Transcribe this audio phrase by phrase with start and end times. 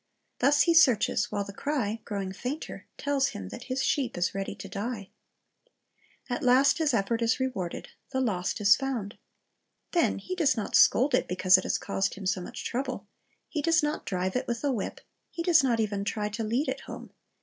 [0.39, 4.55] Thus he searches, while the cry, growing fainter, tells him that his sheep is ready
[4.55, 5.09] to die.
[6.27, 9.19] At last his effort is rewarded; the lost is found.
[9.91, 13.05] Then he does not scold it because it has caused him so much trouble.
[13.47, 15.01] He (|oes not drive it with a whip.
[15.29, 17.11] He does not even try to lead it home.